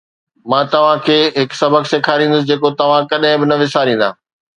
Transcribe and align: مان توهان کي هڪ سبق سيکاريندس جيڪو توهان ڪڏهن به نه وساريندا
مان 0.51 0.69
توهان 0.75 1.01
کي 1.09 1.17
هڪ 1.35 1.57
سبق 1.59 1.85
سيکاريندس 1.91 2.47
جيڪو 2.53 2.73
توهان 2.81 3.07
ڪڏهن 3.13 3.45
به 3.45 3.51
نه 3.53 3.59
وساريندا 3.61 4.09